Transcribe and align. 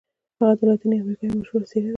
هغه 0.39 0.53
د 0.57 0.61
لاتیني 0.67 0.95
امریکا 1.03 1.23
یوه 1.25 1.37
مشهوره 1.39 1.65
څیره 1.71 1.83
ده. 1.89 1.89